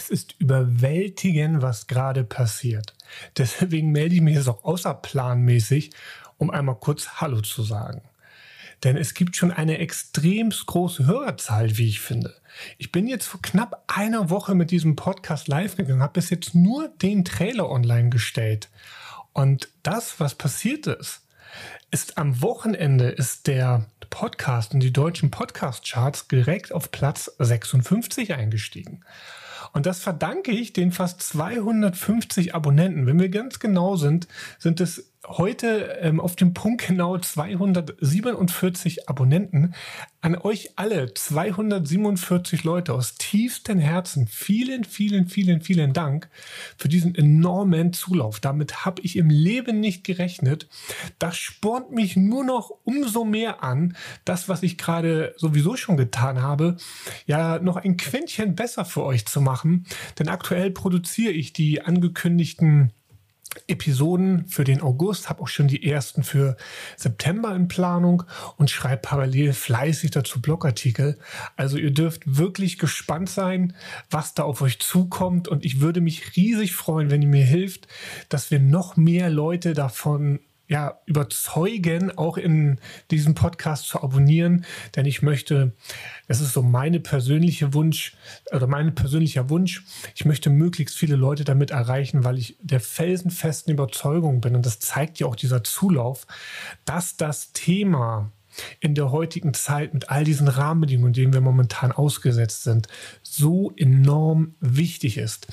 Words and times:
Es 0.00 0.08
ist 0.08 0.34
überwältigend, 0.38 1.60
was 1.60 1.86
gerade 1.86 2.24
passiert. 2.24 2.94
Deswegen 3.36 3.92
melde 3.92 4.14
ich 4.14 4.22
mich 4.22 4.34
jetzt 4.34 4.48
auch 4.48 4.64
außerplanmäßig, 4.64 5.90
um 6.38 6.50
einmal 6.50 6.76
kurz 6.76 7.20
Hallo 7.20 7.42
zu 7.42 7.62
sagen. 7.62 8.00
Denn 8.82 8.96
es 8.96 9.12
gibt 9.12 9.36
schon 9.36 9.50
eine 9.50 9.76
extrem 9.76 10.48
große 10.48 11.04
Hörerzahl, 11.04 11.76
wie 11.76 11.86
ich 11.86 12.00
finde. 12.00 12.34
Ich 12.78 12.92
bin 12.92 13.06
jetzt 13.08 13.26
vor 13.26 13.42
knapp 13.42 13.84
einer 13.88 14.30
Woche 14.30 14.54
mit 14.54 14.70
diesem 14.70 14.96
Podcast 14.96 15.48
live 15.48 15.76
gegangen, 15.76 16.00
habe 16.00 16.14
bis 16.14 16.30
jetzt 16.30 16.54
nur 16.54 16.88
den 16.88 17.26
Trailer 17.26 17.68
online 17.68 18.08
gestellt. 18.08 18.70
Und 19.34 19.68
das, 19.82 20.18
was 20.18 20.34
passiert 20.34 20.86
ist, 20.86 21.26
ist 21.90 22.16
am 22.16 22.40
Wochenende 22.40 23.10
ist 23.10 23.48
der 23.48 23.84
Podcast 24.08 24.72
in 24.72 24.80
die 24.80 24.94
deutschen 24.94 25.30
Podcast-Charts 25.30 26.26
direkt 26.28 26.72
auf 26.72 26.90
Platz 26.90 27.30
56 27.38 28.32
eingestiegen. 28.32 29.04
Und 29.72 29.86
das 29.86 30.00
verdanke 30.00 30.52
ich 30.52 30.72
den 30.72 30.92
fast 30.92 31.22
250 31.22 32.54
Abonnenten. 32.54 33.06
Wenn 33.06 33.20
wir 33.20 33.28
ganz 33.28 33.58
genau 33.58 33.96
sind, 33.96 34.28
sind 34.58 34.80
es 34.80 35.10
heute 35.26 35.98
ähm, 36.00 36.18
auf 36.18 36.34
dem 36.34 36.54
Punkt 36.54 36.86
genau 36.86 37.18
247 37.18 39.08
Abonnenten. 39.08 39.74
An 40.22 40.36
euch 40.36 40.72
alle 40.76 41.12
247 41.12 42.64
Leute 42.64 42.92
aus 42.92 43.14
tiefstem 43.14 43.78
Herzen 43.78 44.26
vielen, 44.26 44.84
vielen, 44.84 45.28
vielen, 45.28 45.62
vielen 45.62 45.92
Dank 45.92 46.28
für 46.76 46.88
diesen 46.88 47.14
enormen 47.14 47.92
Zulauf. 47.92 48.40
Damit 48.40 48.84
habe 48.84 49.02
ich 49.02 49.16
im 49.16 49.30
Leben 49.30 49.80
nicht 49.80 50.04
gerechnet. 50.04 50.68
Das 51.18 51.36
spornt 51.36 51.90
mich 51.90 52.16
nur 52.16 52.44
noch 52.44 52.70
umso 52.84 53.24
mehr 53.24 53.62
an, 53.62 53.96
das, 54.24 54.48
was 54.48 54.62
ich 54.62 54.78
gerade 54.78 55.34
sowieso 55.36 55.76
schon 55.76 55.96
getan 55.96 56.42
habe, 56.42 56.76
ja 57.26 57.58
noch 57.58 57.76
ein 57.76 57.96
Quäntchen 57.96 58.54
besser 58.54 58.84
für 58.84 59.04
euch 59.04 59.26
zu 59.26 59.40
machen. 59.50 59.84
Denn 60.18 60.28
aktuell 60.28 60.70
produziere 60.70 61.32
ich 61.32 61.52
die 61.52 61.82
angekündigten 61.82 62.92
Episoden 63.66 64.46
für 64.46 64.62
den 64.62 64.80
August, 64.80 65.28
habe 65.28 65.42
auch 65.42 65.48
schon 65.48 65.66
die 65.66 65.84
ersten 65.84 66.22
für 66.22 66.56
September 66.96 67.52
in 67.56 67.66
Planung 67.66 68.22
und 68.56 68.70
schreibe 68.70 69.02
parallel 69.02 69.52
fleißig 69.52 70.12
dazu 70.12 70.40
Blogartikel. 70.40 71.18
Also 71.56 71.76
ihr 71.76 71.90
dürft 71.90 72.22
wirklich 72.38 72.78
gespannt 72.78 73.28
sein, 73.28 73.74
was 74.08 74.34
da 74.34 74.44
auf 74.44 74.62
euch 74.62 74.78
zukommt 74.78 75.48
und 75.48 75.64
ich 75.64 75.80
würde 75.80 76.00
mich 76.00 76.36
riesig 76.36 76.76
freuen, 76.76 77.10
wenn 77.10 77.22
ihr 77.22 77.28
mir 77.28 77.44
hilft, 77.44 77.88
dass 78.28 78.52
wir 78.52 78.60
noch 78.60 78.96
mehr 78.96 79.30
Leute 79.30 79.72
davon 79.72 80.38
ja, 80.70 81.00
überzeugen, 81.04 82.16
auch 82.16 82.36
in 82.36 82.78
diesem 83.10 83.34
Podcast 83.34 83.88
zu 83.88 84.00
abonnieren, 84.00 84.64
denn 84.94 85.04
ich 85.04 85.20
möchte, 85.20 85.72
das 86.28 86.40
ist 86.40 86.52
so 86.52 86.62
meine 86.62 87.00
persönliche 87.00 87.74
Wunsch 87.74 88.16
oder 88.52 88.68
mein 88.68 88.94
persönlicher 88.94 89.50
Wunsch, 89.50 89.82
ich 90.14 90.24
möchte 90.24 90.48
möglichst 90.48 90.96
viele 90.96 91.16
Leute 91.16 91.42
damit 91.42 91.72
erreichen, 91.72 92.22
weil 92.22 92.38
ich 92.38 92.56
der 92.60 92.78
felsenfesten 92.78 93.74
Überzeugung 93.74 94.40
bin 94.40 94.54
und 94.54 94.64
das 94.64 94.78
zeigt 94.78 95.18
ja 95.18 95.26
auch 95.26 95.34
dieser 95.34 95.64
Zulauf, 95.64 96.28
dass 96.84 97.16
das 97.16 97.52
Thema 97.52 98.30
in 98.80 98.94
der 98.94 99.10
heutigen 99.10 99.54
Zeit 99.54 99.94
mit 99.94 100.10
all 100.10 100.24
diesen 100.24 100.48
Rahmenbedingungen, 100.48 101.12
denen 101.12 101.32
wir 101.32 101.40
momentan 101.40 101.92
ausgesetzt 101.92 102.64
sind, 102.64 102.88
so 103.22 103.72
enorm 103.76 104.54
wichtig 104.60 105.18
ist. 105.18 105.46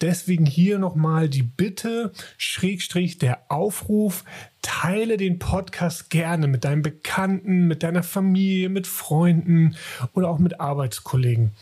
Deswegen 0.00 0.46
hier 0.46 0.78
nochmal 0.78 1.28
die 1.28 1.42
Bitte, 1.42 2.12
Schrägstrich, 2.36 3.18
der 3.18 3.50
Aufruf, 3.50 4.24
teile 4.62 5.16
den 5.16 5.38
Podcast 5.38 6.10
gerne 6.10 6.46
mit 6.48 6.64
deinen 6.64 6.82
Bekannten, 6.82 7.66
mit 7.66 7.82
deiner 7.82 8.02
Familie, 8.02 8.68
mit 8.68 8.86
Freunden 8.86 9.76
oder 10.12 10.28
auch 10.28 10.38
mit 10.38 10.60
Arbeitskollegen. 10.60 11.52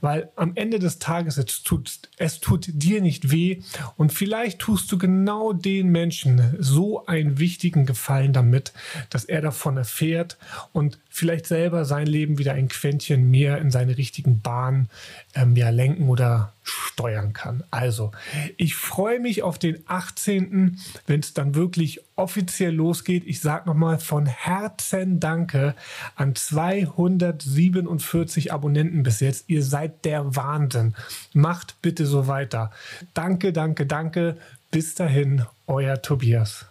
Weil 0.00 0.30
am 0.36 0.52
Ende 0.54 0.78
des 0.78 0.98
Tages 0.98 1.36
es 1.38 1.62
tut, 1.62 1.98
es 2.16 2.40
tut 2.40 2.66
dir 2.68 3.00
nicht 3.00 3.30
weh 3.30 3.60
und 3.96 4.12
vielleicht 4.12 4.58
tust 4.58 4.90
du 4.90 4.98
genau 4.98 5.52
den 5.52 5.88
Menschen 5.88 6.56
so 6.58 7.06
einen 7.06 7.38
wichtigen 7.38 7.86
Gefallen 7.86 8.32
damit, 8.32 8.72
dass 9.10 9.24
er 9.24 9.40
davon 9.40 9.76
erfährt 9.76 10.38
und 10.72 10.98
vielleicht 11.08 11.46
selber 11.46 11.84
sein 11.84 12.06
Leben 12.06 12.38
wieder 12.38 12.52
ein 12.52 12.68
Quäntchen 12.68 13.30
mehr 13.30 13.58
in 13.58 13.70
seine 13.70 13.96
richtigen 13.96 14.40
Bahnen 14.40 14.88
ähm, 15.34 15.56
ja, 15.56 15.70
lenken 15.70 16.08
oder 16.08 16.52
steuern 16.62 17.32
kann. 17.32 17.62
Also, 17.70 18.10
ich 18.56 18.74
freue 18.74 19.20
mich 19.20 19.42
auf 19.42 19.58
den 19.58 19.78
18., 19.86 20.78
wenn 21.06 21.20
es 21.20 21.32
dann 21.32 21.54
wirklich 21.54 22.00
offiziell 22.16 22.74
losgeht. 22.74 23.24
Ich 23.26 23.40
sage 23.40 23.68
nochmal 23.68 23.98
von 23.98 24.26
Herzen 24.26 25.20
Danke 25.20 25.74
an 26.16 26.34
247 26.34 28.52
Abonnenten 28.52 29.02
bis 29.02 29.20
jetzt. 29.20 29.44
Ihr 29.48 29.62
seid 29.62 30.04
der 30.04 30.34
Wahnsinn. 30.34 30.94
Macht 31.32 31.80
bitte 31.82 32.06
so 32.06 32.26
weiter. 32.26 32.70
Danke, 33.14 33.52
danke, 33.52 33.86
danke. 33.86 34.36
Bis 34.70 34.94
dahin, 34.94 35.44
euer 35.66 36.02
Tobias. 36.02 36.66